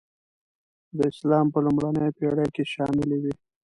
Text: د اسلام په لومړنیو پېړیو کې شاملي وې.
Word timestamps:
د 0.97 0.99
اسلام 1.11 1.45
په 1.53 1.59
لومړنیو 1.65 2.15
پېړیو 2.17 2.53
کې 2.55 2.63
شاملي 2.73 3.17
وې. 3.21 3.33